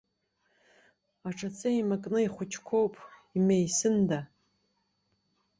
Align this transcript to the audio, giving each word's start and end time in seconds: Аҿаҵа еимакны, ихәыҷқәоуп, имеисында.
Аҿаҵа 1.27 1.69
еимакны, 1.73 2.19
ихәыҷқәоуп, 2.23 2.93
имеисында. 3.37 4.19